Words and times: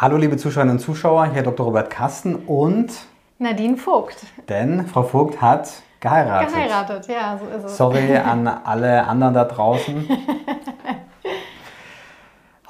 Hallo 0.00 0.16
liebe 0.16 0.38
Zuschauerinnen 0.38 0.76
und 0.76 0.80
Zuschauer, 0.80 1.26
hier 1.26 1.42
Dr. 1.42 1.66
Robert 1.66 1.90
Kasten 1.90 2.34
und 2.34 2.90
Nadine 3.38 3.76
Vogt. 3.76 4.16
Denn 4.48 4.86
Frau 4.86 5.02
Vogt 5.02 5.42
hat 5.42 5.70
geheiratet. 6.00 6.54
Geheiratet, 6.54 7.06
ja, 7.06 7.38
so 7.38 7.54
ist 7.54 7.64
es. 7.66 7.76
Sorry 7.76 8.16
an 8.16 8.48
alle 8.48 9.06
anderen 9.06 9.34
da 9.34 9.44
draußen. 9.44 10.08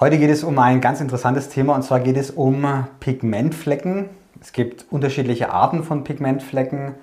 Heute 0.01 0.19
geht 0.19 0.31
es 0.31 0.43
um 0.43 0.59
ein 0.59 0.81
ganz 0.81 1.01
interessantes 1.01 1.49
Thema 1.49 1.77
und 1.77 1.83
zwar 1.83 2.01
geht 2.01 2.17
es 2.17 2.33
um 2.33 2.67
Pigmentflecken. 2.99 4.09
Es 4.41 4.51
gibt 4.51 4.87
unterschiedliche 4.91 5.53
Arten 5.53 5.85
von 5.85 6.03
Pigmentflecken, 6.03 6.97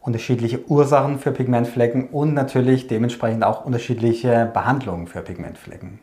unterschiedliche 0.00 0.64
Ursachen 0.70 1.18
für 1.18 1.32
Pigmentflecken 1.32 2.10
und 2.10 2.34
natürlich 2.34 2.86
dementsprechend 2.86 3.42
auch 3.42 3.64
unterschiedliche 3.64 4.48
Behandlungen 4.54 5.08
für 5.08 5.22
Pigmentflecken. 5.22 5.98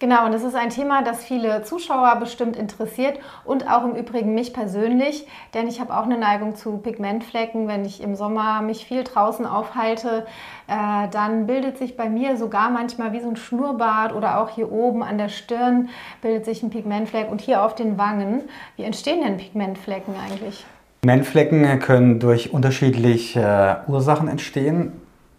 Genau, 0.00 0.26
und 0.26 0.32
das 0.32 0.44
ist 0.44 0.54
ein 0.54 0.70
Thema, 0.70 1.02
das 1.02 1.24
viele 1.24 1.62
Zuschauer 1.62 2.16
bestimmt 2.20 2.56
interessiert 2.56 3.18
und 3.44 3.68
auch 3.68 3.84
im 3.84 3.96
Übrigen 3.96 4.32
mich 4.32 4.52
persönlich, 4.52 5.26
denn 5.54 5.66
ich 5.66 5.80
habe 5.80 5.92
auch 5.92 6.04
eine 6.04 6.16
Neigung 6.16 6.54
zu 6.54 6.78
Pigmentflecken. 6.78 7.66
Wenn 7.66 7.84
ich 7.84 8.00
im 8.00 8.14
Sommer 8.14 8.62
mich 8.62 8.84
viel 8.84 9.02
draußen 9.02 9.44
aufhalte, 9.44 10.24
äh, 10.68 11.08
dann 11.10 11.48
bildet 11.48 11.78
sich 11.78 11.96
bei 11.96 12.08
mir 12.08 12.36
sogar 12.36 12.70
manchmal 12.70 13.12
wie 13.12 13.20
so 13.20 13.28
ein 13.28 13.34
Schnurrbart 13.34 14.14
oder 14.14 14.40
auch 14.40 14.50
hier 14.50 14.70
oben 14.70 15.02
an 15.02 15.18
der 15.18 15.30
Stirn 15.30 15.88
bildet 16.22 16.44
sich 16.44 16.62
ein 16.62 16.70
Pigmentfleck 16.70 17.28
und 17.28 17.40
hier 17.40 17.64
auf 17.64 17.74
den 17.74 17.98
Wangen. 17.98 18.42
Wie 18.76 18.84
entstehen 18.84 19.22
denn 19.24 19.36
Pigmentflecken 19.36 20.14
eigentlich? 20.14 20.64
Pigmentflecken 21.00 21.80
können 21.80 22.20
durch 22.20 22.52
unterschiedliche 22.52 23.80
Ursachen 23.88 24.28
entstehen. 24.28 24.92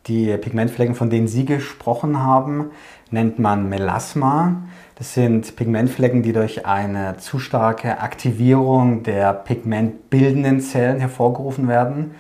Die 0.08 0.36
Pigmentflecken, 0.38 0.96
von 0.96 1.10
denen 1.10 1.28
Sie 1.28 1.46
gesprochen 1.46 2.24
haben, 2.24 2.72
nennt 3.12 3.40
man 3.40 3.70
Melasma. 3.70 4.64
Das 4.96 5.14
sind 5.14 5.56
Pigmentflecken, 5.56 6.24
die 6.24 6.34
durch 6.34 6.66
eine 6.66 7.18
zu 7.18 7.40
starke 7.40 8.00
Aktivierung 8.00 9.04
der 9.04 9.34
pigmentbildenden 9.34 10.62
Zellen 10.62 11.00
hervorgerufen 11.00 11.68
werden. 11.68 12.16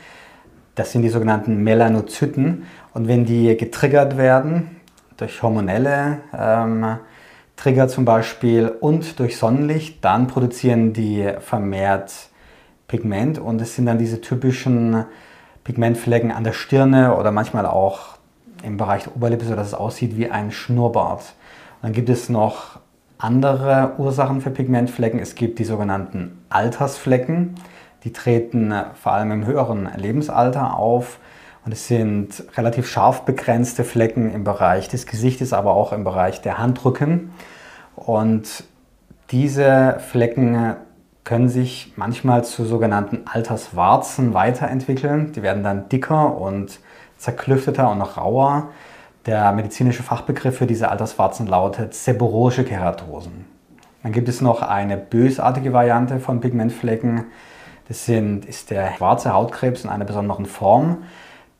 Das 0.75 0.91
sind 0.91 1.01
die 1.01 1.09
sogenannten 1.09 1.63
Melanozyten. 1.63 2.63
Und 2.93 3.07
wenn 3.07 3.25
die 3.25 3.57
getriggert 3.57 4.17
werden, 4.17 4.79
durch 5.17 5.43
hormonelle 5.43 6.19
ähm, 6.37 6.97
Trigger 7.57 7.89
zum 7.89 8.05
Beispiel 8.05 8.69
und 8.79 9.19
durch 9.19 9.37
Sonnenlicht, 9.37 10.03
dann 10.05 10.27
produzieren 10.27 10.93
die 10.93 11.29
vermehrt 11.39 12.29
Pigment 12.87 13.37
und 13.37 13.61
es 13.61 13.75
sind 13.75 13.85
dann 13.85 13.97
diese 13.97 14.21
typischen 14.21 15.03
Pigmentflecken 15.69 16.31
an 16.31 16.43
der 16.43 16.53
Stirne 16.53 17.15
oder 17.15 17.29
manchmal 17.29 17.67
auch 17.67 18.17
im 18.63 18.77
Bereich 18.77 19.03
der 19.03 19.15
Oberlippe, 19.15 19.45
sodass 19.45 19.67
es 19.67 19.73
aussieht 19.75 20.17
wie 20.17 20.27
ein 20.27 20.51
Schnurrbart. 20.51 21.35
Dann 21.83 21.93
gibt 21.93 22.09
es 22.09 22.27
noch 22.27 22.79
andere 23.19 23.91
Ursachen 23.99 24.41
für 24.41 24.49
Pigmentflecken. 24.49 25.19
Es 25.19 25.35
gibt 25.35 25.59
die 25.59 25.65
sogenannten 25.65 26.43
Altersflecken. 26.49 27.53
Die 28.03 28.11
treten 28.11 28.73
vor 28.95 29.11
allem 29.11 29.31
im 29.31 29.45
höheren 29.45 29.87
Lebensalter 29.95 30.75
auf. 30.75 31.19
Und 31.63 31.71
es 31.71 31.87
sind 31.87 32.45
relativ 32.57 32.89
scharf 32.89 33.21
begrenzte 33.25 33.83
Flecken 33.83 34.33
im 34.33 34.43
Bereich 34.43 34.87
des 34.87 35.05
Gesichtes, 35.05 35.53
aber 35.53 35.75
auch 35.75 35.93
im 35.93 36.03
Bereich 36.03 36.41
der 36.41 36.57
Handrücken. 36.57 37.31
Und 37.95 38.63
diese 39.29 39.99
Flecken 39.99 40.77
können 41.23 41.49
sich 41.49 41.93
manchmal 41.95 42.43
zu 42.43 42.65
sogenannten 42.65 43.21
Alterswarzen 43.25 44.33
weiterentwickeln. 44.33 45.31
Die 45.33 45.43
werden 45.43 45.63
dann 45.63 45.89
dicker 45.89 46.37
und 46.37 46.79
zerklüfteter 47.17 47.91
und 47.91 47.97
noch 47.97 48.17
rauer. 48.17 48.69
Der 49.25 49.51
medizinische 49.51 50.01
Fachbegriff 50.01 50.57
für 50.57 50.65
diese 50.65 50.89
Alterswarzen 50.89 51.45
lautet 51.45 51.93
seborrhoische 51.93 52.63
Keratosen. 52.63 53.45
Dann 54.01 54.11
gibt 54.11 54.29
es 54.29 54.41
noch 54.41 54.61
eine 54.61 54.97
bösartige 54.97 55.73
Variante 55.73 56.19
von 56.19 56.39
Pigmentflecken. 56.39 57.25
Das 57.87 58.05
sind, 58.05 58.45
ist 58.45 58.71
der 58.71 58.93
schwarze 58.95 59.33
Hautkrebs 59.33 59.83
in 59.83 59.89
einer 59.89 60.05
besonderen 60.05 60.45
Form. 60.45 61.03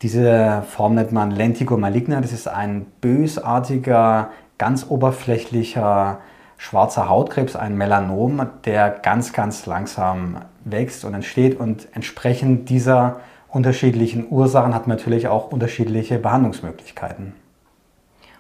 Diese 0.02 0.64
Form 0.70 0.96
nennt 0.96 1.12
man 1.12 1.32
Lentigo 1.32 1.76
maligna. 1.76 2.22
Das 2.22 2.32
ist 2.32 2.48
ein 2.48 2.86
bösartiger, 3.02 4.30
ganz 4.58 4.86
oberflächlicher 4.90 6.20
schwarzer 6.60 7.08
Hautkrebs, 7.08 7.56
ein 7.56 7.78
Melanom, 7.78 8.46
der 8.66 8.90
ganz, 8.90 9.32
ganz 9.32 9.66
langsam 9.66 10.42
wächst 10.66 11.06
und 11.06 11.14
entsteht 11.14 11.58
und 11.58 11.88
entsprechend 11.94 12.70
dieser 12.70 13.22
unterschiedlichen 13.48 14.28
Ursachen 14.30 14.76
hat 14.76 14.86
man 14.86 14.98
natürlich 14.98 15.30
auch 15.30 15.52
unterschiedliche 15.52 16.20
Behandlungsmöglichkeiten. 16.20 17.34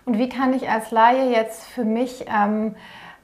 Und 0.03 0.17
wie 0.17 0.27
kann 0.27 0.53
ich 0.53 0.69
als 0.69 0.91
Laie 0.91 1.31
jetzt 1.31 1.63
für 1.63 1.85
mich 1.85 2.25
ähm, 2.27 2.75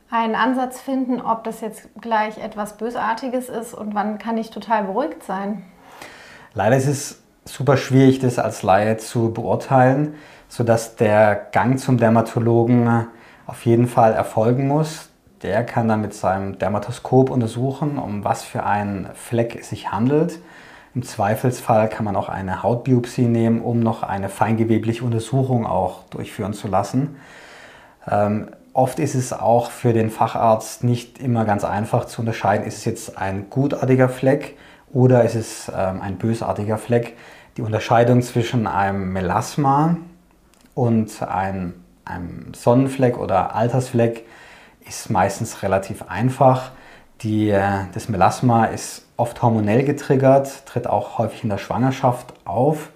einen 0.10 0.34
Ansatz 0.34 0.80
finden, 0.80 1.20
ob 1.20 1.44
das 1.44 1.60
jetzt 1.60 1.90
gleich 2.00 2.38
etwas 2.38 2.78
Bösartiges 2.78 3.50
ist 3.50 3.74
und 3.74 3.96
wann 3.96 4.18
kann 4.18 4.38
ich 4.38 4.50
total 4.50 4.86
beruhigt 4.86 5.24
sein? 5.24 5.64
Leider 6.54 6.78
ist 6.78 6.88
es 6.88 7.22
super 7.44 7.76
schwierig, 7.76 8.20
das 8.20 8.40
als 8.40 8.64
Laie 8.64 8.96
zu 8.96 9.34
beurteilen, 9.34 10.16
sodass 10.48 10.96
der 10.96 11.36
Gang 11.52 11.80
zum 11.80 11.98
Dermatologen 11.98 13.08
auf 13.46 13.66
jeden 13.66 13.88
Fall 13.88 14.14
erfolgen 14.14 14.68
muss. 14.68 15.10
Der 15.42 15.64
kann 15.64 15.88
dann 15.88 16.02
mit 16.02 16.14
seinem 16.14 16.58
Dermatoskop 16.58 17.30
untersuchen, 17.30 17.98
um 17.98 18.24
was 18.24 18.44
für 18.44 18.64
einen 18.66 19.10
Fleck 19.14 19.56
es 19.56 19.70
sich 19.70 19.92
handelt. 19.92 20.40
Im 20.96 21.04
Zweifelsfall 21.04 21.90
kann 21.90 22.06
man 22.06 22.16
auch 22.16 22.30
eine 22.30 22.64
Hautbiopsie 22.64 23.28
nehmen, 23.28 23.62
um 23.62 23.82
noch 23.82 24.02
eine 24.02 24.30
feingewebliche 24.30 25.04
Untersuchung 25.04 25.66
auch 25.66 26.04
durchführen 26.10 26.54
zu 26.54 26.70
lassen. 26.70 27.18
Ähm, 28.10 28.48
oft 28.74 29.00
ist 29.00 29.14
es 29.14 29.34
auch 29.34 29.72
für 29.72 29.94
den 29.94 30.10
Facharzt 30.10 30.84
nicht 30.84 31.20
immer 31.20 31.46
ganz 31.46 31.64
einfach 31.66 32.06
zu 32.06 32.22
unterscheiden, 32.22 32.66
ist 32.66 32.78
es 32.78 32.86
jetzt 32.86 33.18
ein 33.18 33.50
gutartiger 33.50 34.10
Fleck 34.10 34.58
oder 34.92 35.24
ist 35.24 35.36
es 35.36 35.72
ähm, 35.76 36.02
ein 36.02 36.18
bösartiger 36.18 36.78
Fleck. 36.78 37.18
Die 37.58 37.62
Unterscheidung 37.62 38.22
zwischen 38.22 38.68
einem 38.68 39.14
Melasma 39.14 39.98
und 40.74 41.22
einem, 41.24 41.85
einem 42.06 42.54
Sonnenfleck 42.54 43.18
oder 43.18 43.56
Altersfleck 43.56 44.26
ist 44.88 45.10
meistens 45.10 45.64
relativ 45.64 46.04
einfach. 46.04 46.72
Die, 47.22 47.50
äh, 47.50 47.86
das 47.94 48.10
Melasma 48.10 48.66
ist 48.66 49.06
oft 49.18 49.42
hormonell 49.42 49.84
getriggert, 49.84 50.66
tritt 50.66 50.88
auch 50.88 51.18
häufig 51.18 51.44
in 51.44 51.50
der 51.50 51.58
Schwangerschaft 51.58 52.34
auf. 52.46 52.92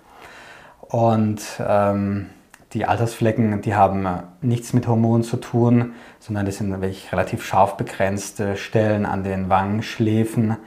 Und 0.81 1.41
ähm, 1.59 2.29
die 2.73 2.85
Altersflecken, 2.85 3.61
die 3.61 3.75
haben 3.75 4.07
nichts 4.41 4.73
mit 4.73 4.87
Hormonen 4.87 5.23
zu 5.23 5.37
tun, 5.37 5.93
sondern 6.19 6.45
das 6.45 6.57
sind 6.57 6.71
wirklich 6.71 7.11
relativ 7.11 7.43
scharf 7.43 7.77
begrenzte 7.77 8.57
Stellen 8.57 9.05
an 9.05 9.23
den 9.23 9.49
Wangenschläfen. 9.49 10.57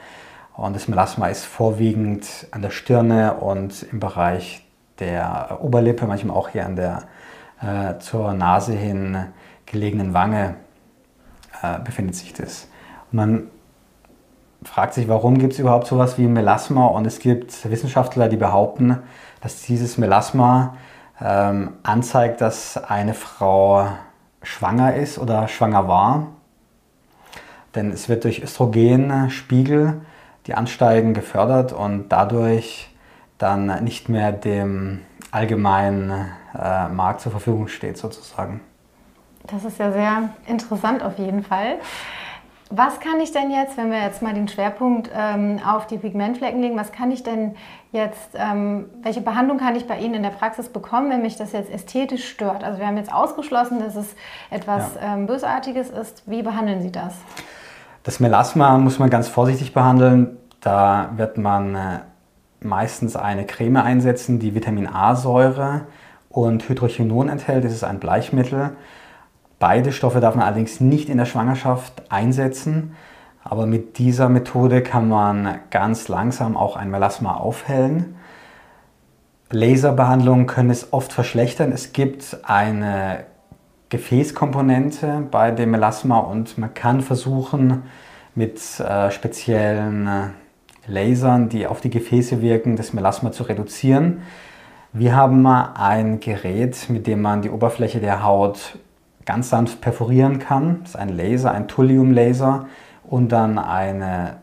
Und 0.54 0.74
das 0.74 0.88
Melasma 0.88 1.28
ist 1.28 1.44
vorwiegend 1.44 2.46
an 2.50 2.62
der 2.62 2.70
Stirne 2.70 3.34
und 3.34 3.84
im 3.90 4.00
Bereich 4.00 4.64
der 4.98 5.58
Oberlippe, 5.62 6.06
manchmal 6.06 6.36
auch 6.36 6.48
hier 6.48 6.66
an 6.66 6.76
der 6.76 7.04
äh, 7.62 7.98
zur 7.98 8.34
Nase 8.34 8.72
hin 8.72 9.26
gelegenen 9.66 10.14
Wange 10.14 10.56
äh, 11.62 11.78
befindet 11.80 12.14
sich 12.14 12.32
das. 12.32 12.68
Und 13.10 13.16
man 13.16 13.42
fragt 14.64 14.94
sich, 14.94 15.08
warum 15.08 15.38
gibt 15.38 15.54
es 15.54 15.58
überhaupt 15.58 15.86
sowas 15.86 16.18
wie 16.18 16.26
Melasma 16.26 16.86
und 16.86 17.06
es 17.06 17.18
gibt 17.18 17.70
Wissenschaftler, 17.70 18.28
die 18.28 18.36
behaupten, 18.36 18.98
dass 19.40 19.62
dieses 19.62 19.98
Melasma 19.98 20.76
ähm, 21.20 21.72
anzeigt, 21.82 22.40
dass 22.40 22.76
eine 22.76 23.14
Frau 23.14 23.88
schwanger 24.42 24.94
ist 24.94 25.18
oder 25.18 25.48
schwanger 25.48 25.88
war. 25.88 26.28
Denn 27.74 27.90
es 27.90 28.08
wird 28.08 28.24
durch 28.24 28.42
Östrogenspiegel, 28.42 30.02
die 30.46 30.54
ansteigen, 30.54 31.14
gefördert 31.14 31.72
und 31.72 32.10
dadurch 32.10 32.90
dann 33.38 33.82
nicht 33.82 34.08
mehr 34.08 34.32
dem 34.32 35.00
allgemeinen 35.32 36.10
äh, 36.56 36.88
Markt 36.88 37.22
zur 37.22 37.32
Verfügung 37.32 37.66
steht 37.66 37.98
sozusagen. 37.98 38.60
Das 39.48 39.64
ist 39.64 39.78
ja 39.78 39.90
sehr 39.90 40.28
interessant 40.46 41.02
auf 41.02 41.18
jeden 41.18 41.42
Fall. 41.42 41.78
Was 42.74 43.00
kann 43.00 43.20
ich 43.20 43.32
denn 43.32 43.50
jetzt, 43.50 43.76
wenn 43.76 43.90
wir 43.90 44.00
jetzt 44.00 44.22
mal 44.22 44.32
den 44.32 44.48
Schwerpunkt 44.48 45.10
ähm, 45.14 45.60
auf 45.66 45.86
die 45.86 45.98
Pigmentflecken 45.98 46.62
legen, 46.62 46.78
was 46.78 46.90
kann 46.90 47.10
ich 47.10 47.22
denn 47.22 47.54
jetzt, 47.90 48.30
ähm, 48.34 48.86
welche 49.02 49.20
Behandlung 49.20 49.58
kann 49.58 49.76
ich 49.76 49.86
bei 49.86 49.98
Ihnen 49.98 50.14
in 50.14 50.22
der 50.22 50.30
Praxis 50.30 50.70
bekommen, 50.70 51.10
wenn 51.10 51.20
mich 51.20 51.36
das 51.36 51.52
jetzt 51.52 51.70
ästhetisch 51.70 52.26
stört? 52.26 52.64
Also 52.64 52.78
wir 52.78 52.86
haben 52.86 52.96
jetzt 52.96 53.12
ausgeschlossen, 53.12 53.80
dass 53.80 53.94
es 53.94 54.14
etwas 54.50 54.94
ja. 54.94 55.14
ähm, 55.14 55.26
Bösartiges 55.26 55.90
ist. 55.90 56.22
Wie 56.24 56.42
behandeln 56.42 56.80
Sie 56.80 56.90
das? 56.90 57.14
Das 58.04 58.20
Melasma 58.20 58.78
muss 58.78 58.98
man 58.98 59.10
ganz 59.10 59.28
vorsichtig 59.28 59.74
behandeln. 59.74 60.38
Da 60.62 61.10
wird 61.16 61.36
man 61.36 61.74
äh, 61.74 61.98
meistens 62.64 63.16
eine 63.16 63.46
Creme 63.46 63.78
einsetzen, 63.78 64.38
die 64.38 64.54
Vitamin 64.54 64.86
A-Säure 64.86 65.82
und 66.28 66.68
Hydrochinon 66.68 67.28
enthält. 67.28 67.64
Das 67.64 67.72
ist 67.72 67.84
ein 67.84 68.00
Bleichmittel. 68.00 68.70
Beide 69.58 69.92
Stoffe 69.92 70.20
darf 70.20 70.34
man 70.34 70.44
allerdings 70.44 70.80
nicht 70.80 71.08
in 71.08 71.18
der 71.18 71.24
Schwangerschaft 71.24 72.10
einsetzen, 72.10 72.96
aber 73.44 73.66
mit 73.66 73.98
dieser 73.98 74.28
Methode 74.28 74.82
kann 74.82 75.08
man 75.08 75.58
ganz 75.70 76.08
langsam 76.08 76.56
auch 76.56 76.76
ein 76.76 76.90
Melasma 76.90 77.34
aufhellen. 77.34 78.16
Laserbehandlungen 79.50 80.46
können 80.46 80.70
es 80.70 80.92
oft 80.92 81.12
verschlechtern. 81.12 81.72
Es 81.72 81.92
gibt 81.92 82.38
eine 82.44 83.24
Gefäßkomponente 83.90 85.28
bei 85.30 85.50
dem 85.50 85.72
Melasma 85.72 86.18
und 86.18 86.56
man 86.56 86.72
kann 86.72 87.02
versuchen, 87.02 87.82
mit 88.34 88.58
äh, 88.80 89.10
speziellen 89.10 90.06
äh, 90.06 90.28
Lasern, 90.86 91.48
die 91.48 91.66
auf 91.66 91.80
die 91.80 91.90
Gefäße 91.90 92.42
wirken, 92.42 92.76
das 92.76 92.92
Melasma 92.92 93.32
zu 93.32 93.44
reduzieren. 93.44 94.22
Wir 94.92 95.16
haben 95.16 95.46
ein 95.46 96.20
Gerät, 96.20 96.90
mit 96.90 97.06
dem 97.06 97.22
man 97.22 97.42
die 97.42 97.50
Oberfläche 97.50 98.00
der 98.00 98.24
Haut 98.24 98.78
ganz 99.24 99.48
sanft 99.48 99.80
perforieren 99.80 100.38
kann. 100.38 100.80
Das 100.82 100.90
ist 100.90 100.96
ein 100.96 101.16
Laser, 101.16 101.52
ein 101.52 101.68
Thulium-Laser 101.68 102.66
und 103.04 103.30
dann 103.30 103.58
eine, 103.58 104.38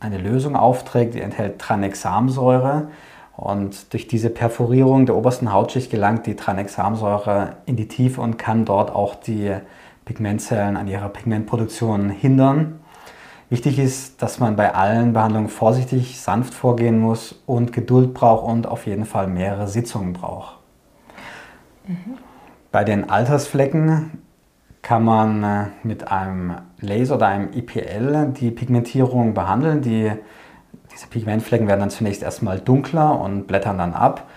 eine 0.00 0.18
Lösung 0.18 0.56
aufträgt, 0.56 1.14
die 1.14 1.20
enthält 1.20 1.58
Tranexamsäure. 1.58 2.88
Und 3.36 3.92
durch 3.92 4.08
diese 4.08 4.30
Perforierung 4.30 5.04
der 5.04 5.14
obersten 5.14 5.52
Hautschicht 5.52 5.90
gelangt 5.90 6.26
die 6.26 6.36
Tranexamsäure 6.36 7.56
in 7.66 7.76
die 7.76 7.86
Tiefe 7.86 8.22
und 8.22 8.38
kann 8.38 8.64
dort 8.64 8.90
auch 8.90 9.14
die 9.14 9.52
Pigmentzellen 10.06 10.76
an 10.76 10.88
ihrer 10.88 11.10
Pigmentproduktion 11.10 12.08
hindern. 12.08 12.80
Wichtig 13.48 13.78
ist, 13.78 14.22
dass 14.22 14.40
man 14.40 14.56
bei 14.56 14.74
allen 14.74 15.12
Behandlungen 15.12 15.48
vorsichtig, 15.48 16.20
sanft 16.20 16.52
vorgehen 16.52 16.98
muss 16.98 17.40
und 17.46 17.72
Geduld 17.72 18.12
braucht 18.12 18.44
und 18.44 18.66
auf 18.66 18.86
jeden 18.86 19.04
Fall 19.04 19.28
mehrere 19.28 19.68
Sitzungen 19.68 20.12
braucht. 20.12 20.58
Mhm. 21.86 22.18
Bei 22.72 22.82
den 22.82 23.08
Altersflecken 23.08 24.22
kann 24.82 25.04
man 25.04 25.42
äh, 25.44 25.64
mit 25.84 26.10
einem 26.10 26.56
Laser 26.80 27.16
oder 27.16 27.28
einem 27.28 27.52
IPL 27.52 28.32
die 28.38 28.50
Pigmentierung 28.50 29.34
behandeln. 29.34 29.80
Die, 29.80 30.12
diese 30.92 31.06
Pigmentflecken 31.06 31.68
werden 31.68 31.80
dann 31.80 31.90
zunächst 31.90 32.22
erstmal 32.22 32.58
dunkler 32.58 33.20
und 33.20 33.46
blättern 33.46 33.78
dann 33.78 33.94
ab. 33.94 34.28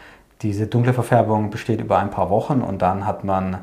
Diese 0.42 0.68
dunkle 0.68 0.94
Verfärbung 0.94 1.50
besteht 1.50 1.82
über 1.82 1.98
ein 2.00 2.12
paar 2.12 2.30
Wochen 2.30 2.62
und 2.62 2.82
dann 2.82 3.06
hat 3.06 3.24
man 3.24 3.60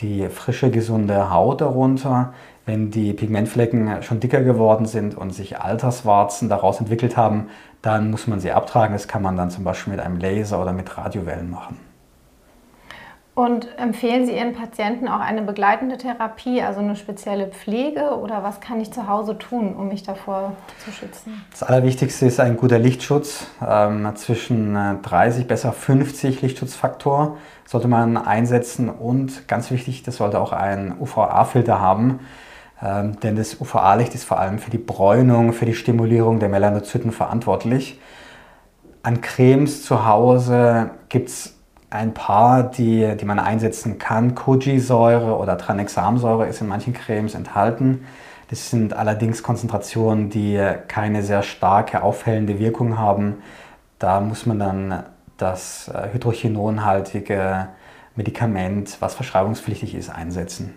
die 0.00 0.28
frische, 0.28 0.70
gesunde 0.70 1.30
Haut 1.30 1.60
darunter. 1.60 2.32
Wenn 2.70 2.92
die 2.92 3.12
Pigmentflecken 3.14 4.00
schon 4.04 4.20
dicker 4.20 4.42
geworden 4.42 4.86
sind 4.86 5.16
und 5.16 5.30
sich 5.30 5.58
Alterswarzen 5.58 6.48
daraus 6.48 6.78
entwickelt 6.78 7.16
haben, 7.16 7.48
dann 7.82 8.12
muss 8.12 8.28
man 8.28 8.38
sie 8.38 8.52
abtragen. 8.52 8.92
Das 8.92 9.08
kann 9.08 9.22
man 9.22 9.36
dann 9.36 9.50
zum 9.50 9.64
Beispiel 9.64 9.92
mit 9.92 10.00
einem 10.00 10.18
Laser 10.20 10.62
oder 10.62 10.72
mit 10.72 10.96
Radiowellen 10.96 11.50
machen. 11.50 11.80
Und 13.34 13.66
empfehlen 13.76 14.24
Sie 14.24 14.36
Ihren 14.36 14.52
Patienten 14.54 15.08
auch 15.08 15.18
eine 15.18 15.42
begleitende 15.42 15.98
Therapie, 15.98 16.62
also 16.62 16.78
eine 16.78 16.94
spezielle 16.94 17.48
Pflege 17.48 18.16
oder 18.16 18.44
was 18.44 18.60
kann 18.60 18.80
ich 18.80 18.92
zu 18.92 19.08
Hause 19.08 19.36
tun, 19.36 19.74
um 19.74 19.88
mich 19.88 20.04
davor 20.04 20.52
zu 20.84 20.92
schützen? 20.92 21.44
Das 21.50 21.64
Allerwichtigste 21.64 22.26
ist 22.26 22.38
ein 22.38 22.56
guter 22.56 22.78
Lichtschutz. 22.78 23.48
Ähm, 23.66 24.14
zwischen 24.14 24.74
30, 25.02 25.42
äh, 25.42 25.44
besser 25.44 25.72
50 25.72 26.40
Lichtschutzfaktor 26.40 27.36
sollte 27.66 27.88
man 27.88 28.16
einsetzen 28.16 28.88
und 28.88 29.48
ganz 29.48 29.72
wichtig, 29.72 30.04
das 30.04 30.18
sollte 30.18 30.38
auch 30.38 30.52
ein 30.52 30.94
UVA-Filter 31.00 31.80
haben. 31.80 32.20
Ähm, 32.82 33.20
denn 33.20 33.36
das 33.36 33.60
UVA-Licht 33.60 34.14
ist 34.14 34.24
vor 34.24 34.38
allem 34.38 34.58
für 34.58 34.70
die 34.70 34.78
Bräunung, 34.78 35.52
für 35.52 35.66
die 35.66 35.74
Stimulierung 35.74 36.40
der 36.40 36.48
Melanozyten 36.48 37.12
verantwortlich. 37.12 38.00
An 39.02 39.20
Cremes 39.20 39.82
zu 39.82 40.06
Hause 40.06 40.90
gibt 41.08 41.28
es 41.28 41.56
ein 41.90 42.14
paar, 42.14 42.62
die, 42.62 43.16
die 43.16 43.24
man 43.24 43.38
einsetzen 43.38 43.98
kann. 43.98 44.34
Koji-Säure 44.34 45.36
oder 45.36 45.58
Tranexamsäure 45.58 46.46
ist 46.46 46.60
in 46.60 46.68
manchen 46.68 46.94
Cremes 46.94 47.34
enthalten. 47.34 48.06
Das 48.48 48.70
sind 48.70 48.94
allerdings 48.94 49.42
Konzentrationen, 49.42 50.30
die 50.30 50.60
keine 50.88 51.22
sehr 51.22 51.42
starke 51.42 52.02
aufhellende 52.02 52.58
Wirkung 52.58 52.98
haben. 52.98 53.42
Da 53.98 54.20
muss 54.20 54.46
man 54.46 54.58
dann 54.58 55.02
das 55.36 55.88
äh, 55.88 56.12
hydrochinonhaltige 56.12 57.68
Medikament, 58.16 58.96
was 59.00 59.14
verschreibungspflichtig 59.14 59.94
ist, 59.94 60.10
einsetzen. 60.10 60.74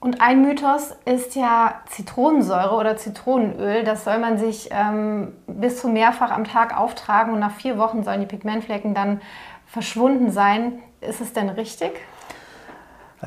Und 0.00 0.20
ein 0.20 0.42
Mythos 0.42 0.94
ist 1.04 1.34
ja 1.34 1.74
Zitronensäure 1.88 2.76
oder 2.76 2.96
Zitronenöl. 2.96 3.82
Das 3.82 4.04
soll 4.04 4.18
man 4.18 4.38
sich 4.38 4.68
ähm, 4.70 5.32
bis 5.48 5.80
zu 5.80 5.88
mehrfach 5.88 6.30
am 6.30 6.44
Tag 6.44 6.78
auftragen 6.78 7.32
und 7.32 7.40
nach 7.40 7.52
vier 7.52 7.78
Wochen 7.78 8.04
sollen 8.04 8.20
die 8.20 8.26
Pigmentflecken 8.26 8.94
dann 8.94 9.20
verschwunden 9.66 10.30
sein. 10.30 10.78
Ist 11.00 11.20
es 11.20 11.32
denn 11.32 11.48
richtig? 11.48 11.92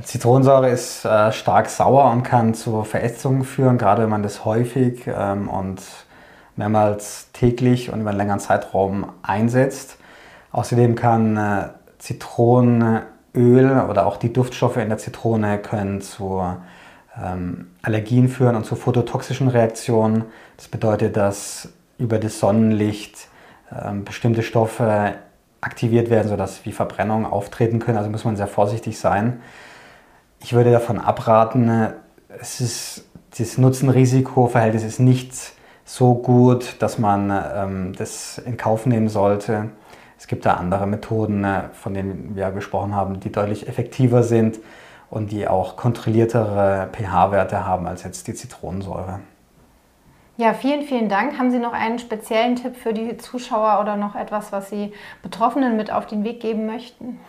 Zitronensäure 0.02 0.70
ist 0.70 1.04
äh, 1.04 1.34
stark 1.34 1.70
sauer 1.70 2.10
und 2.12 2.24
kann 2.24 2.54
zu 2.54 2.84
Verätzungen 2.84 3.44
führen, 3.44 3.78
gerade 3.78 4.04
wenn 4.04 4.10
man 4.10 4.24
das 4.24 4.46
häufig 4.46 5.06
ähm, 5.08 5.50
und 5.50 5.82
mehrmals 6.56 7.32
täglich 7.34 7.92
und 7.92 8.00
über 8.00 8.12
einen 8.12 8.18
längeren 8.18 8.40
Zeitraum 8.40 9.12
einsetzt. 9.22 9.98
Außerdem 10.54 10.96
kann 10.96 11.36
äh, 11.36 11.70
Zitronenöl 13.34 13.90
oder 13.90 14.06
auch 14.06 14.18
die 14.18 14.34
Duftstoffe 14.34 14.78
in 14.78 14.90
der 14.90 14.98
Zitrone 14.98 15.58
können 15.58 16.02
zu 16.02 16.44
ähm, 17.22 17.68
Allergien 17.82 18.30
führen 18.30 18.56
und 18.56 18.66
zu 18.66 18.76
phototoxischen 18.76 19.48
Reaktionen. 19.48 20.26
Das 20.58 20.68
bedeutet, 20.68 21.18
dass 21.18 21.70
über 21.98 22.20
das 22.20 22.40
Sonnenlicht 22.40 23.28
ähm, 23.72 24.04
bestimmte 24.04 24.44
Stoffe 24.44 25.16
aktiviert 25.62 26.10
werden, 26.10 26.28
sodass 26.28 26.66
wie 26.66 26.72
Verbrennungen 26.72 27.26
auftreten 27.26 27.80
können. 27.80 27.98
Also 27.98 28.10
muss 28.10 28.26
man 28.26 28.36
sehr 28.36 28.48
vorsichtig 28.48 29.00
sein. 29.00 29.42
Ich 30.40 30.54
würde 30.54 30.72
davon 30.72 31.00
abraten, 31.00 31.90
es 32.40 32.62
ist, 32.62 33.06
das 33.38 33.58
Nutzen-Risiko-Verhältnis 33.58 34.84
ist 34.84 35.00
nicht 35.00 35.34
so 35.86 36.16
gut, 36.16 36.78
dass 36.80 36.98
man 36.98 37.32
ähm, 37.54 37.94
das 37.96 38.40
in 38.40 38.58
Kauf 38.58 38.86
nehmen 38.86 39.10
sollte. 39.10 39.70
Es 40.22 40.28
gibt 40.28 40.46
da 40.46 40.54
andere 40.54 40.86
Methoden, 40.86 41.44
äh, 41.44 41.64
von 41.74 41.96
denen 41.96 42.36
wir 42.36 42.52
gesprochen 42.52 42.96
haben, 42.96 43.20
die 43.20 43.32
deutlich 43.32 43.68
effektiver 43.68 44.22
sind 44.22 44.60
und 45.10 45.32
die 45.32 45.48
auch 45.48 45.78
kontrolliertere 45.78 46.90
pH-Werte 46.92 47.66
haben 47.66 47.88
als 47.88 48.04
jetzt 48.04 48.28
die 48.28 48.36
Zitronensäure. 48.36 49.22
Ja, 50.38 50.54
vielen, 50.54 50.84
vielen 50.84 51.10
Dank. 51.10 51.40
Haben 51.40 51.50
Sie 51.50 51.58
noch 51.58 51.74
einen 51.74 51.98
speziellen 51.98 52.56
Tipp 52.56 52.76
für 52.76 52.94
die 52.94 53.18
Zuschauer 53.18 53.80
oder 53.82 53.98
noch 53.98 54.16
etwas, 54.16 54.52
was 54.52 54.70
Sie 54.70 54.94
Betroffenen 55.24 55.76
mit 55.76 55.92
auf 55.92 56.06
den 56.06 56.24
Weg 56.24 56.40
geben 56.40 56.68
möchten? 56.68 57.20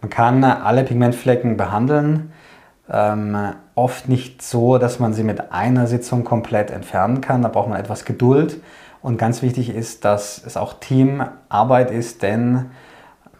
Man 0.00 0.10
kann 0.10 0.42
alle 0.42 0.82
Pigmentflecken 0.82 1.56
behandeln. 1.56 2.32
Ähm, 2.90 3.54
oft 3.76 4.08
nicht 4.08 4.42
so, 4.42 4.78
dass 4.78 4.98
man 4.98 5.14
sie 5.14 5.22
mit 5.22 5.52
einer 5.52 5.86
Sitzung 5.86 6.24
komplett 6.24 6.72
entfernen 6.72 7.20
kann. 7.20 7.42
Da 7.42 7.48
braucht 7.48 7.68
man 7.68 7.78
etwas 7.78 8.04
Geduld. 8.04 8.60
Und 9.02 9.18
ganz 9.18 9.42
wichtig 9.42 9.70
ist, 9.70 10.04
dass 10.04 10.42
es 10.44 10.56
auch 10.56 10.74
Teamarbeit 10.74 11.90
ist, 11.90 12.22
denn 12.22 12.70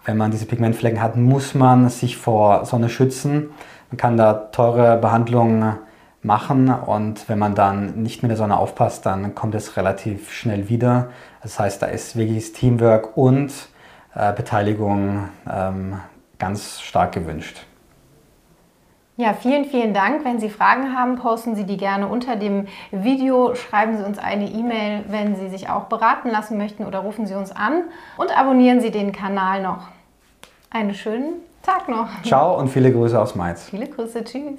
wenn 0.05 0.17
man 0.17 0.33
diese 0.33 0.47
Pigmentflecken 0.47 1.01
hat, 1.01 1.17
muss 1.17 1.55
man 1.55 1.89
sich 1.89 2.17
vor 2.17 2.65
Sonne 2.65 2.89
schützen. 2.89 3.51
Man 3.91 3.97
kann 3.97 4.17
da 4.17 4.35
teure 4.35 4.97
Behandlungen 4.99 5.79
machen 6.23 6.69
und 6.69 7.29
wenn 7.29 7.39
man 7.39 7.55
dann 7.55 8.03
nicht 8.03 8.23
mit 8.23 8.31
der 8.31 8.37
Sonne 8.37 8.57
aufpasst, 8.57 9.07
dann 9.07 9.35
kommt 9.35 9.55
es 9.55 9.77
relativ 9.77 10.33
schnell 10.33 10.69
wieder. 10.69 11.11
Das 11.43 11.59
heißt, 11.59 11.83
da 11.83 11.87
ist 11.87 12.17
wirklich 12.17 12.53
Teamwork 12.53 13.17
und 13.17 13.53
äh, 14.15 14.33
Beteiligung 14.33 15.29
ähm, 15.49 16.01
ganz 16.39 16.81
stark 16.81 17.13
gewünscht. 17.13 17.65
Ja, 19.23 19.35
vielen, 19.35 19.67
vielen 19.67 19.95
Dank. 19.95 20.25
Wenn 20.25 20.41
Sie 20.41 20.51
Fragen 20.51 20.99
haben, 20.99 21.15
posten 21.15 21.55
Sie 21.55 21.63
die 21.63 21.77
gerne 21.77 22.09
unter 22.09 22.35
dem 22.35 22.67
Video. 22.91 23.55
Schreiben 23.55 23.97
Sie 23.97 24.03
uns 24.03 24.19
eine 24.19 24.51
E-Mail, 24.51 25.05
wenn 25.07 25.37
Sie 25.37 25.49
sich 25.49 25.69
auch 25.69 25.85
beraten 25.85 26.29
lassen 26.29 26.59
möchten 26.59 26.85
oder 26.85 26.99
rufen 26.99 27.25
Sie 27.27 27.35
uns 27.37 27.53
an 27.53 27.85
und 28.17 28.37
abonnieren 28.37 28.81
Sie 28.81 28.91
den 28.91 29.13
Kanal 29.13 29.63
noch. 29.63 29.87
Einen 30.71 30.93
schönen 30.93 31.35
Tag 31.63 31.89
noch. 31.89 32.09
Ciao 32.25 32.59
und 32.59 32.67
viele 32.67 32.91
Grüße 32.91 33.21
aus 33.21 33.37
Mainz. 33.37 33.63
Viele 33.71 33.87
Grüße, 33.87 34.25
tschüss. 34.25 34.59